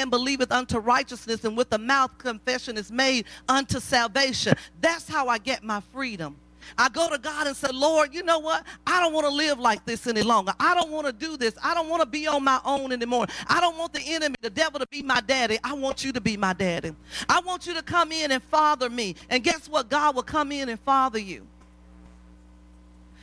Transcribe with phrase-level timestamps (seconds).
[0.00, 4.54] man believeth unto righteousness, and with the mouth confession is made unto salvation.
[4.80, 6.36] That's how I get my freedom.
[6.78, 8.64] I go to God and say, Lord, you know what?
[8.86, 10.52] I don't want to live like this any longer.
[10.60, 11.54] I don't want to do this.
[11.62, 13.26] I don't want to be on my own anymore.
[13.48, 15.58] I don't want the enemy, the devil, to be my daddy.
[15.64, 16.94] I want you to be my daddy.
[17.28, 19.16] I want you to come in and father me.
[19.30, 19.88] And guess what?
[19.88, 21.46] God will come in and father you.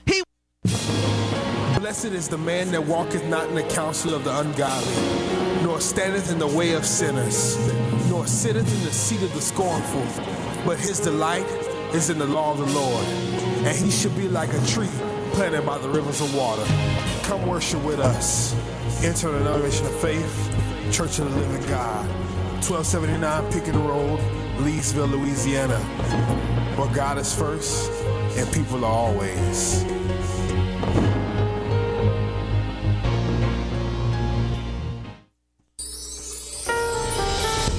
[0.06, 0.24] He
[1.80, 6.32] Blessed is the man that walketh not in the counsel of the ungodly, nor standeth
[6.32, 7.58] in the way of sinners,
[8.10, 10.06] nor sitteth in the seat of the scornful,
[10.66, 11.48] but his delight
[11.94, 13.06] is in the law of the Lord,
[13.66, 14.90] and he should be like a tree
[15.32, 16.64] planted by the rivers of water.
[17.24, 18.56] Come worship with us.
[19.04, 20.56] Enter the denomination of faith,
[20.92, 22.06] Church of the Living God,
[22.66, 24.20] 1279 Pickett Road,
[24.58, 25.80] Leesville, Louisiana,
[26.76, 27.92] where God is first
[28.38, 29.84] and people are always.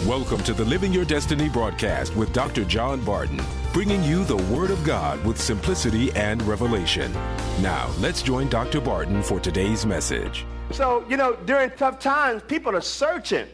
[0.08, 2.64] Welcome to the Living Your Destiny broadcast with Dr.
[2.64, 3.42] John Barton,
[3.74, 7.12] bringing you the Word of God with simplicity and revelation.
[7.60, 8.80] Now, let's join Dr.
[8.80, 10.46] Barton for today's message.
[10.70, 13.48] So, you know, during tough times, people are searching,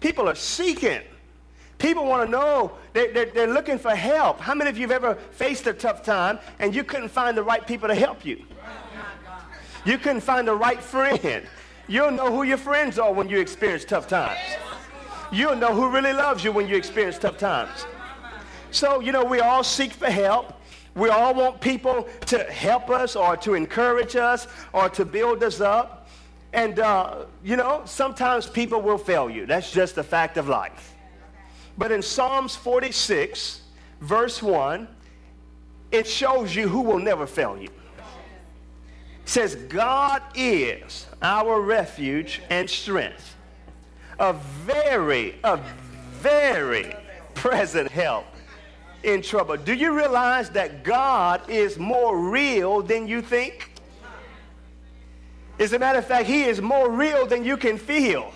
[0.00, 1.00] people are seeking.
[1.78, 4.40] People want to know, they're, they're, they're, looking for help.
[4.40, 7.44] How many of you have ever faced a tough time and you couldn't find the
[7.44, 8.44] right people to help you?
[9.84, 11.46] You couldn't find the right friend.
[11.86, 14.40] You'll know who your friends are when you experience tough times.
[15.34, 17.86] You'll know who really loves you when you experience tough times.
[18.70, 20.52] So, you know, we all seek for help.
[20.94, 25.60] We all want people to help us or to encourage us or to build us
[25.60, 26.08] up.
[26.52, 29.44] And, uh, you know, sometimes people will fail you.
[29.44, 30.94] That's just a fact of life.
[31.76, 33.62] But in Psalms 46,
[34.00, 34.86] verse 1,
[35.90, 37.70] it shows you who will never fail you.
[39.24, 43.34] It says, God is our refuge and strength
[44.18, 44.32] a
[44.64, 45.60] very, a
[46.20, 46.94] very
[47.34, 48.26] present help
[49.02, 49.56] in trouble.
[49.56, 53.70] Do you realize that God is more real than you think?
[55.58, 58.32] As a matter of fact, He is more real than you can feel.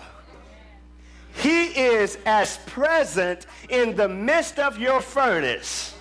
[1.33, 5.95] He is as present in the midst of your furnace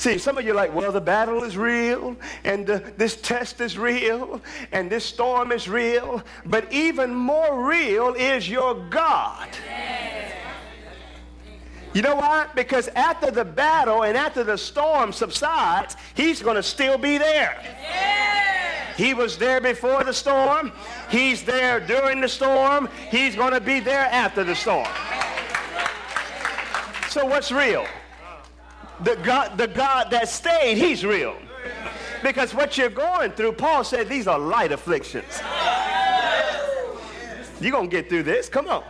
[0.00, 3.60] See, some of you are like, well, the battle is real, and uh, this test
[3.60, 4.40] is real,
[4.72, 9.50] and this storm is real, but even more real is your God.
[11.92, 12.46] You know why?
[12.54, 17.62] Because after the battle and after the storm subsides, he's going to still be there.
[18.96, 20.72] He was there before the storm.
[21.10, 22.88] He's there during the storm.
[23.10, 24.88] He's going to be there after the storm.
[27.10, 27.84] So what's real?
[29.02, 31.36] The God, the God that stayed, he's real.
[32.22, 35.40] Because what you're going through, Paul said these are light afflictions.
[37.60, 38.48] You're going to get through this.
[38.48, 38.84] Come on.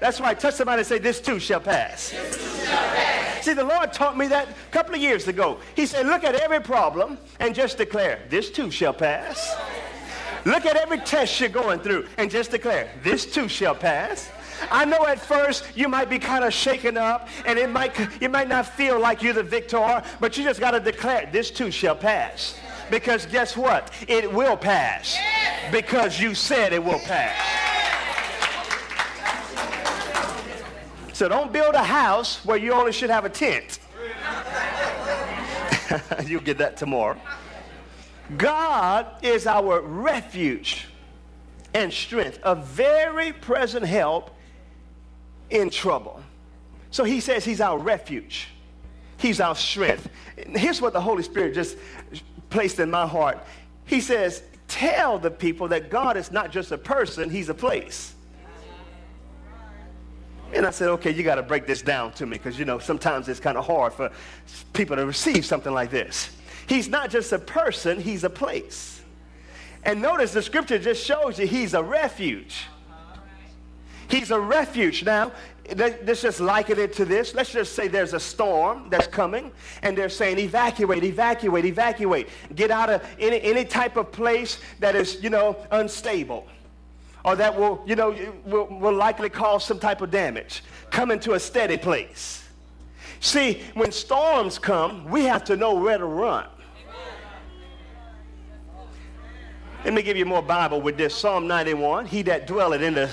[0.00, 0.38] That's right.
[0.38, 2.14] Touch somebody and say, This too shall pass.
[3.42, 5.58] See, the Lord taught me that a couple of years ago.
[5.74, 9.54] He said, Look at every problem and just declare, This too shall pass.
[10.44, 14.30] Look at every test you're going through and just declare, This too shall pass.
[14.70, 18.28] I know at first you might be kind of shaken up and it might, you
[18.28, 21.70] might not feel like you're the victor, but you just got to declare this too
[21.70, 22.58] shall pass.
[22.90, 23.90] Because guess what?
[24.06, 25.16] It will pass.
[25.72, 27.36] Because you said it will pass.
[31.12, 33.78] So don't build a house where you only should have a tent.
[36.26, 37.18] You'll get that tomorrow.
[38.36, 40.88] God is our refuge
[41.72, 44.30] and strength, a very present help
[45.50, 46.22] in trouble.
[46.90, 48.48] So he says he's our refuge.
[49.18, 50.08] He's our strength.
[50.36, 51.76] Here's what the Holy Spirit just
[52.50, 53.38] placed in my heart.
[53.84, 58.14] He says, tell the people that God is not just a person, he's a place.
[60.52, 62.78] And I said, okay, you got to break this down to me because, you know,
[62.78, 64.10] sometimes it's kind of hard for
[64.72, 66.30] people to receive something like this.
[66.68, 69.02] He's not just a person, he's a place.
[69.84, 72.65] And notice the scripture just shows you he's a refuge.
[74.08, 75.04] He's a refuge.
[75.04, 75.32] Now,
[75.74, 77.34] let's just liken it to this.
[77.34, 79.50] Let's just say there's a storm that's coming,
[79.82, 82.28] and they're saying, evacuate, evacuate, evacuate.
[82.54, 86.46] Get out of any, any type of place that is, you know, unstable
[87.26, 90.62] or that will, you know, will, will likely cause some type of damage.
[90.90, 92.44] Come into a steady place.
[93.18, 96.46] See, when storms come, we have to know where to run.
[99.84, 101.14] Let me give you more Bible with this.
[101.14, 102.06] Psalm 91.
[102.06, 103.08] He that dwelleth in the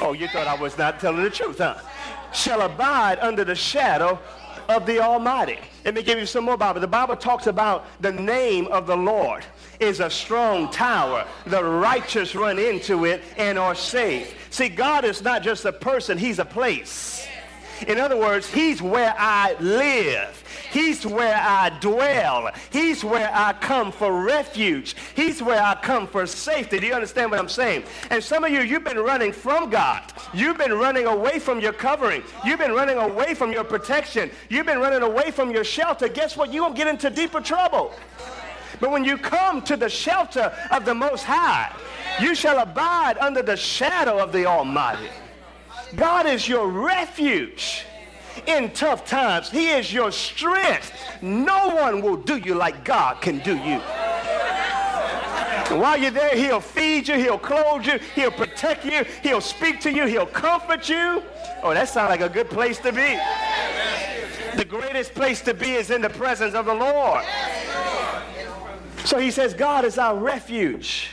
[0.00, 1.76] Oh, you thought I was not telling the truth, huh?
[2.32, 4.18] Shall abide under the shadow
[4.68, 5.58] of the Almighty.
[5.84, 6.80] Let me give you some more Bible.
[6.80, 9.44] The Bible talks about the name of the Lord.
[9.80, 11.24] is a strong tower.
[11.46, 14.34] The righteous run into it and are saved.
[14.50, 17.26] See, God is not just a person, he's a place.
[17.86, 20.37] In other words, he's where I live.
[20.70, 22.50] He's where I dwell.
[22.70, 24.96] He's where I come for refuge.
[25.14, 26.78] He's where I come for safety.
[26.78, 27.84] Do you understand what I'm saying?
[28.10, 30.02] And some of you, you've been running from God.
[30.32, 32.22] You've been running away from your covering.
[32.44, 34.30] You've been running away from your protection.
[34.48, 36.08] You've been running away from your shelter.
[36.08, 36.52] Guess what?
[36.52, 37.92] You're going to get into deeper trouble.
[38.80, 41.74] But when you come to the shelter of the Most High,
[42.20, 45.08] you shall abide under the shadow of the Almighty.
[45.96, 47.84] God is your refuge
[48.46, 49.50] in tough times.
[49.50, 50.92] He is your strength.
[51.22, 53.80] No one will do you like God can do you.
[55.70, 59.80] And while you're there, he'll feed you, he'll clothe you, he'll protect you, he'll speak
[59.80, 61.22] to you, he'll comfort you.
[61.62, 63.18] Oh, that sounds like a good place to be.
[64.56, 67.24] The greatest place to be is in the presence of the Lord.
[69.04, 71.10] So he says, God is our refuge.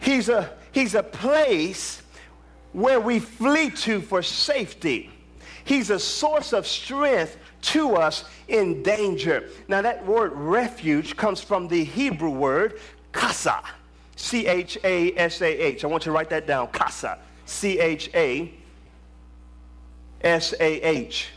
[0.00, 2.02] He's a, he's a place
[2.72, 5.10] where we flee to for safety.
[5.64, 9.48] He's a source of strength to us in danger.
[9.66, 12.80] Now, that word refuge comes from the Hebrew word
[13.12, 13.62] casa.
[14.16, 15.84] C H A S A H.
[15.84, 16.68] I want you to write that down.
[16.68, 17.18] Casa.
[17.46, 18.52] C H A
[20.22, 21.28] S A H.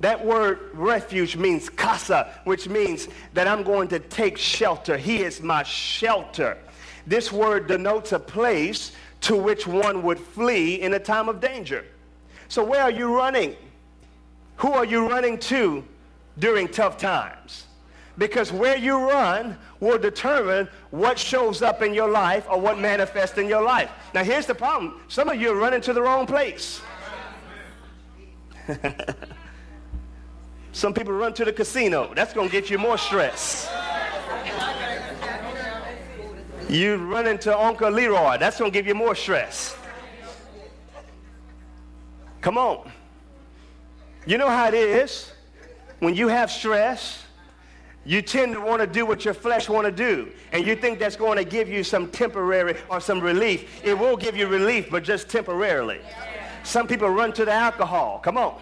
[0.00, 4.96] That word refuge means casa, which means that I'm going to take shelter.
[4.96, 6.56] He is my shelter.
[7.06, 11.84] This word denotes a place to which one would flee in a time of danger.
[12.50, 13.54] So, where are you running?
[14.56, 15.84] Who are you running to
[16.36, 17.66] during tough times?
[18.18, 23.38] Because where you run will determine what shows up in your life or what manifests
[23.38, 23.88] in your life.
[24.14, 26.82] Now, here's the problem some of you are running to the wrong place.
[30.72, 32.12] Some people run to the casino.
[32.14, 33.70] That's going to get you more stress.
[36.68, 38.38] You run into Uncle Leroy.
[38.38, 39.76] That's going to give you more stress.
[42.40, 42.90] Come on.
[44.26, 45.32] You know how it is.
[45.98, 47.24] When you have stress,
[48.04, 50.30] you tend to want to do what your flesh want to do.
[50.52, 53.84] And you think that's going to give you some temporary or some relief.
[53.84, 56.00] It will give you relief, but just temporarily.
[56.62, 58.20] Some people run to the alcohol.
[58.20, 58.60] Come on.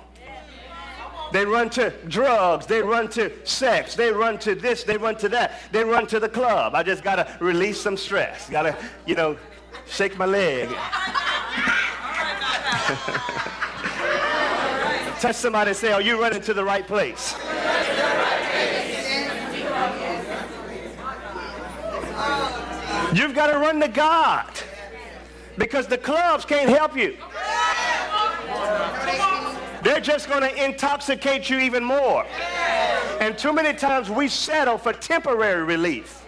[1.30, 2.66] They run to drugs.
[2.66, 3.94] They run to sex.
[3.94, 4.82] They run to this.
[4.82, 5.60] They run to that.
[5.72, 6.74] They run to the club.
[6.74, 8.48] I just got to release some stress.
[8.48, 8.76] Got to,
[9.06, 9.36] you know,
[9.86, 10.68] shake my leg.
[15.20, 17.34] Touch somebody and say, Are you running to the right place?
[23.12, 24.48] You've got to run to God
[25.56, 27.16] because the clubs can't help you.
[29.82, 32.24] They're just going to intoxicate you even more.
[33.20, 36.24] And too many times we settle for temporary relief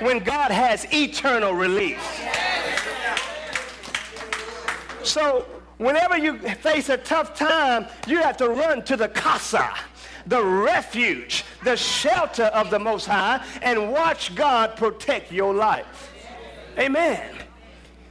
[0.00, 2.02] when God has eternal relief.
[5.02, 5.46] So
[5.78, 9.74] whenever you face a tough time, you have to run to the casa,
[10.26, 16.12] the refuge, the shelter of the Most High, and watch God protect your life.
[16.78, 17.44] Amen.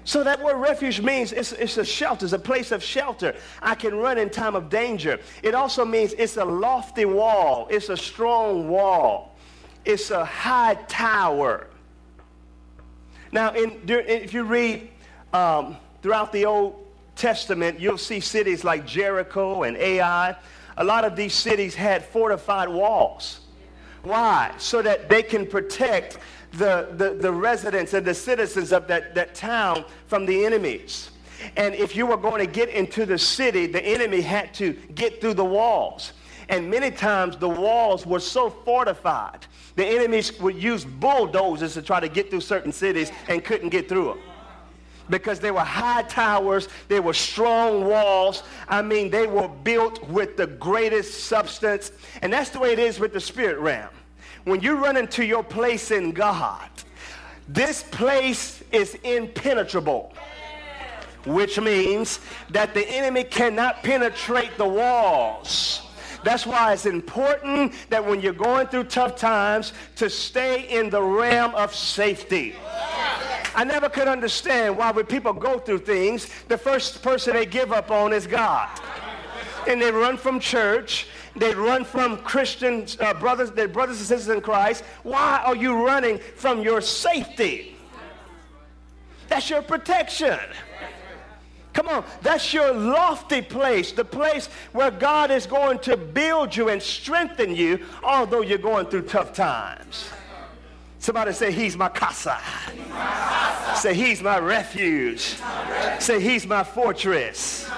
[0.05, 3.35] So that word refuge means it's, it's a shelter, it's a place of shelter.
[3.61, 5.19] I can run in time of danger.
[5.41, 9.37] It also means it's a lofty wall, it's a strong wall,
[9.85, 11.67] it's a high tower.
[13.31, 14.89] Now, in, if you read
[15.31, 16.85] um, throughout the Old
[17.23, 20.35] Testament, you'll see cities like Jericho and Ai.
[20.75, 23.39] A lot of these cities had fortified walls.
[24.01, 24.51] Why?
[24.57, 26.17] So that they can protect
[26.51, 31.11] the, the, the residents and the citizens of that, that town from the enemies.
[31.55, 35.21] And if you were going to get into the city, the enemy had to get
[35.21, 36.11] through the walls.
[36.49, 42.01] And many times the walls were so fortified, the enemies would use bulldozers to try
[42.01, 44.19] to get through certain cities and couldn't get through them.
[45.09, 48.43] Because they were high towers, they were strong walls.
[48.69, 51.91] I mean, they were built with the greatest substance.
[52.21, 53.89] And that's the way it is with the spirit realm
[54.45, 56.69] when you run into your place in God,
[57.47, 60.13] this place is impenetrable,
[61.25, 62.19] which means
[62.49, 65.81] that the enemy cannot penetrate the walls.
[66.23, 71.01] That's why it's important that when you're going through tough times to stay in the
[71.01, 72.55] realm of safety.
[73.55, 77.71] I never could understand why when people go through things, the first person they give
[77.71, 78.69] up on is God.
[79.67, 84.35] And they run from church they run from Christian uh, brothers, their brothers and sisters
[84.35, 84.83] in Christ.
[85.01, 87.75] Why are you running from your safety?
[89.29, 90.39] That's your protection.
[91.73, 96.69] Come on, that's your lofty place, the place where God is going to build you
[96.69, 100.07] and strengthen you, although you're going through tough times.
[101.03, 102.39] Somebody say, He's my casa.
[103.75, 105.35] Say, He's my refuge.
[105.99, 107.69] Say, He's my fortress.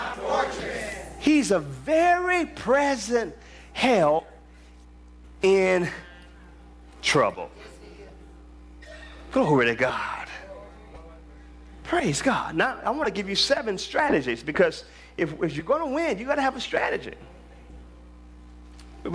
[1.17, 3.35] He's a very present
[3.73, 4.27] help
[5.41, 5.89] in
[7.01, 7.49] trouble.
[9.31, 10.27] Glory to God.
[11.81, 12.55] Praise God.
[12.55, 14.85] Now, I want to give you seven strategies because
[15.17, 17.15] if, if you're going to win, you got to have a strategy.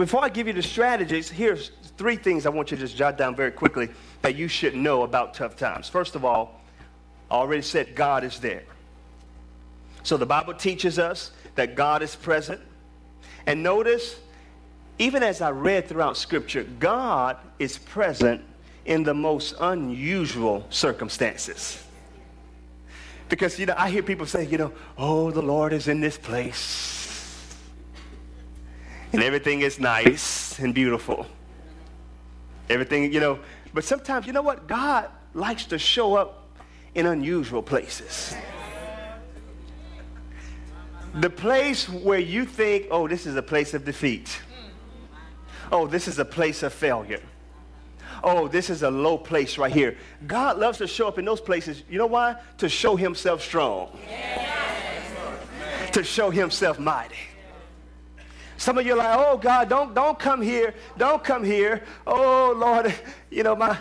[0.01, 3.19] Before I give you the strategies, here's three things I want you to just jot
[3.19, 3.91] down very quickly
[4.23, 5.91] that you should know about tough times.
[5.91, 6.59] First of all,
[7.31, 8.63] I already said God is there.
[10.03, 12.63] So the Bible teaches us that God is present.
[13.45, 14.19] And notice,
[14.99, 18.41] even as I read throughout Scripture, God is present
[18.87, 21.85] in the most unusual circumstances.
[23.29, 26.17] Because, you know, I hear people say, you know, oh, the Lord is in this
[26.17, 27.00] place.
[29.13, 31.27] And everything is nice and beautiful.
[32.69, 33.41] Everything, you know,
[33.75, 34.67] but sometimes, you know what?
[34.67, 36.49] God likes to show up
[36.95, 38.35] in unusual places.
[41.15, 44.41] The place where you think, oh, this is a place of defeat.
[45.73, 47.21] Oh, this is a place of failure.
[48.23, 49.97] Oh, this is a low place right here.
[50.27, 51.83] God loves to show up in those places.
[51.89, 52.37] You know why?
[52.59, 53.97] To show himself strong.
[55.93, 57.17] To show himself mighty.
[58.61, 61.83] Some of you are like, oh God, don't don't come here, don't come here.
[62.07, 62.95] Oh Lord,
[63.31, 63.75] you know my,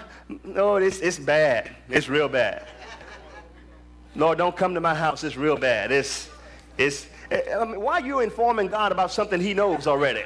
[0.46, 2.66] no, it's it's bad, it's real bad.
[4.16, 5.92] Lord, don't come to my house, it's real bad.
[5.92, 6.30] It's
[6.78, 7.08] it's.
[7.30, 10.24] Eh, I mean, why are you informing God about something He knows already?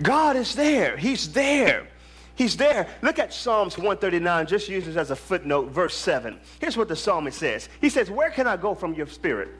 [0.00, 0.96] God is there.
[0.96, 1.88] He's there.
[2.36, 2.88] He's there.
[3.02, 6.40] Look at Psalms 139, just use this as a footnote, verse 7.
[6.58, 7.68] Here's what the psalmist says.
[7.82, 9.50] He says, Where can I go from your spirit?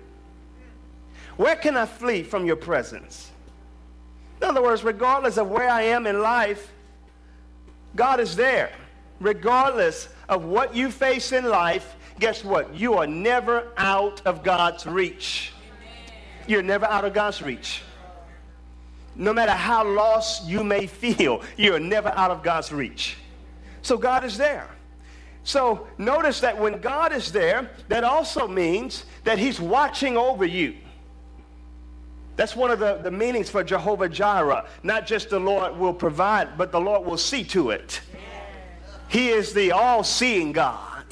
[1.41, 3.31] Where can I flee from your presence?
[4.43, 6.71] In other words, regardless of where I am in life,
[7.97, 8.71] God is there.
[9.21, 12.75] Regardless of what you face in life, guess what?
[12.75, 15.55] You are never out of God's reach.
[16.47, 17.81] You're never out of God's reach.
[19.17, 23.17] No matter how lost you may feel, you're never out of God's reach.
[23.81, 24.69] So God is there.
[25.45, 30.75] So notice that when God is there, that also means that He's watching over you.
[32.41, 34.65] That's one of the, the meanings for Jehovah Jireh.
[34.83, 38.01] Not just the Lord will provide, but the Lord will see to it.
[39.09, 41.05] He is the all-seeing God.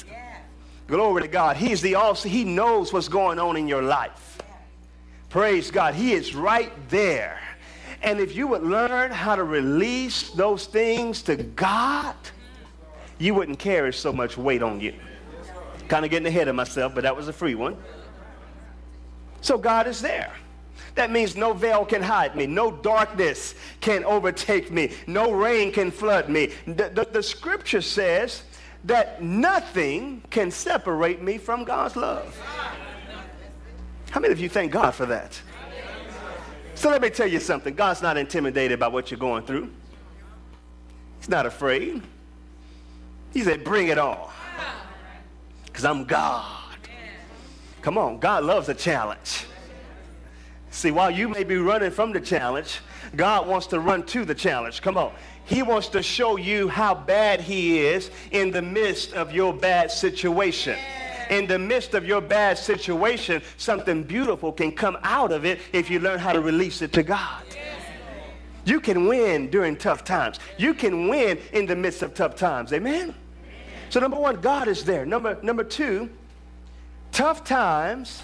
[0.87, 1.59] Glory to God.
[1.59, 4.39] He is the all He knows what's going on in your life.
[5.29, 5.93] Praise God.
[5.93, 7.39] He is right there.
[8.01, 12.17] And if you would learn how to release those things to God,
[13.19, 14.95] you wouldn't carry so much weight on you.
[15.89, 17.77] Kind of getting ahead of myself, but that was a free one.
[19.43, 20.33] So God is there.
[20.99, 22.49] That means no veil can hide me.
[22.49, 24.91] No darkness can overtake me.
[25.07, 26.51] No rain can flood me.
[26.67, 28.43] The, the, the, scripture says
[28.83, 32.37] that nothing can separate me from God's love.
[34.11, 35.41] How many of you thank God for that?
[36.75, 37.77] So let me tell you something.
[37.77, 39.71] God's not intimidated by what you're going through.
[41.21, 42.03] He's not afraid.
[43.33, 44.29] He said, bring it on.
[45.67, 46.65] Because I'm God.
[47.83, 49.45] Come on, God loves a challenge.
[50.71, 52.81] See, while you may be running from the challenge,
[53.17, 54.83] God wants to run to the challenge.
[54.83, 55.13] Come on.
[55.45, 59.91] He wants to show you how bad he is in the midst of your bad
[59.91, 60.79] situation.
[61.31, 65.91] In the midst of your bad situation, something beautiful can come out of it if
[65.91, 67.43] you learn how to release it to God.
[68.65, 70.39] You can win during tough times.
[70.59, 72.73] You can win in the midst of tough times.
[72.75, 73.15] Amen?
[73.89, 75.07] So number one, God is there.
[75.07, 76.11] Number, number two,
[77.11, 78.23] tough times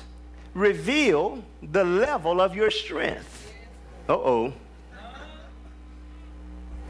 [0.54, 3.52] reveal the level of your strength.
[4.08, 4.52] Uh oh.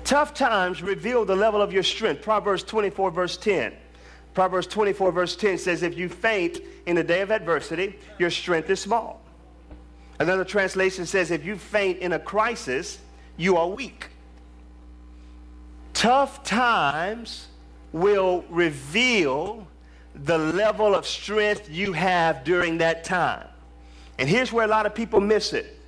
[0.04, 2.20] Tough times reveal the level of your strength.
[2.20, 3.72] Proverbs 24, verse 10.
[4.34, 8.68] Proverbs 24, verse 10 says, If you faint in the day of adversity, your strength
[8.68, 9.22] is small.
[10.18, 12.98] Another translation says, If you faint in a crisis,
[13.36, 14.08] you are weak.
[15.94, 17.48] Tough times
[17.92, 19.66] will reveal
[20.14, 23.48] the level of strength you have during that time.
[24.18, 25.78] And here's where a lot of people miss it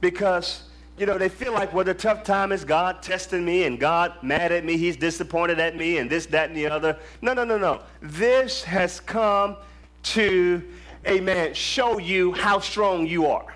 [0.00, 0.62] because,
[0.98, 4.14] you know, they feel like, well, the tough time is God testing me and God
[4.22, 6.98] mad at me, he's disappointed at me and this, that, and the other.
[7.22, 7.82] No, no, no, no.
[8.00, 9.56] This has come
[10.04, 10.62] to,
[11.06, 13.54] amen, show you how strong you are.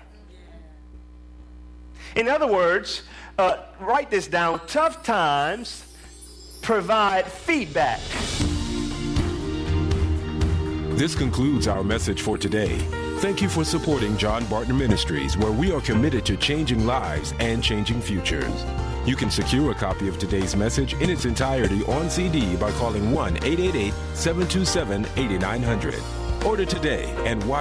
[2.15, 3.03] In other words,
[3.37, 4.61] uh, write this down.
[4.67, 5.85] Tough times
[6.61, 7.99] provide feedback.
[10.97, 12.79] This concludes our message for today.
[13.21, 17.63] Thank you for supporting John Barton Ministries, where we are committed to changing lives and
[17.63, 18.65] changing futures.
[19.05, 23.11] You can secure a copy of today's message in its entirety on CD by calling
[23.11, 26.01] 1 888 727 8900.
[26.43, 27.59] Order today and watch